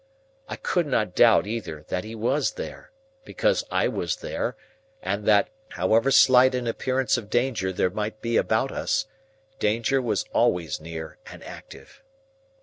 I 0.49 0.55
could 0.55 0.87
not 0.87 1.13
doubt, 1.13 1.45
either, 1.45 1.85
that 1.89 2.03
he 2.03 2.15
was 2.15 2.53
there, 2.53 2.89
because 3.23 3.63
I 3.69 3.87
was 3.87 4.15
there, 4.15 4.55
and 4.99 5.25
that, 5.27 5.51
however 5.69 6.09
slight 6.09 6.55
an 6.55 6.65
appearance 6.65 7.17
of 7.17 7.29
danger 7.29 7.71
there 7.71 7.91
might 7.91 8.19
be 8.19 8.35
about 8.35 8.71
us, 8.71 9.05
danger 9.59 10.01
was 10.01 10.25
always 10.33 10.81
near 10.81 11.19
and 11.27 11.43
active. 11.43 12.01